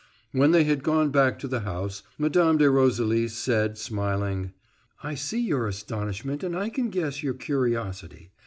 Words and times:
When 0.31 0.49
they 0.49 0.63
had 0.63 0.81
gone 0.81 1.11
back 1.11 1.37
to 1.37 1.47
the 1.47 1.59
house 1.59 2.01
Mme. 2.17 2.57
de 2.57 2.71
Roselis 2.71 3.35
said, 3.35 3.77
smiling: 3.77 4.51
"I 5.03 5.13
see 5.13 5.41
your 5.41 5.67
astonishment, 5.67 6.41
and 6.43 6.55
I 6.57 6.69
can 6.69 6.89
guess 6.89 7.21
your 7.21 7.35
curiosity. 7.35 8.31